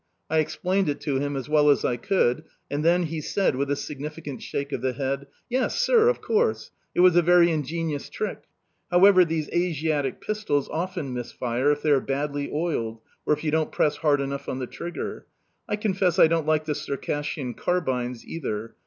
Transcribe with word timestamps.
I 0.31 0.39
explained 0.39 0.89
it 0.89 0.99
to 1.01 1.19
him 1.19 1.35
as 1.37 1.47
well 1.47 1.69
as 1.69 1.85
I 1.85 1.95
could, 1.95 2.45
and 2.71 2.83
then 2.83 3.03
he 3.03 3.21
said, 3.21 3.55
with 3.55 3.69
a 3.69 3.75
significant 3.75 4.41
shake 4.41 4.71
of 4.71 4.81
the 4.81 4.93
head: 4.93 5.27
"Yes, 5.47 5.79
sir, 5.79 6.09
of 6.09 6.21
course! 6.23 6.71
It 6.95 7.01
was 7.01 7.15
a 7.15 7.21
very 7.21 7.51
ingenious 7.51 8.09
trick! 8.09 8.45
However, 8.89 9.23
these 9.23 9.47
Asiatic 9.53 10.19
pistols 10.19 10.67
often 10.69 11.13
miss 11.13 11.31
fire 11.31 11.71
if 11.71 11.83
they 11.83 11.91
are 11.91 12.01
badly 12.01 12.49
oiled 12.51 12.99
or 13.27 13.35
if 13.35 13.43
you 13.43 13.51
don't 13.51 13.71
press 13.71 13.97
hard 13.97 14.21
enough 14.21 14.49
on 14.49 14.57
the 14.57 14.65
trigger. 14.65 15.27
I 15.69 15.75
confess 15.75 16.17
I 16.17 16.25
don't 16.25 16.47
like 16.47 16.65
the 16.65 16.73
Circassian 16.73 17.53
carbines 17.53 18.25
either. 18.25 18.73